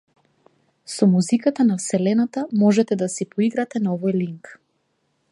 [0.91, 4.51] Со музиката на вселената можете да си поиграте на овој линк.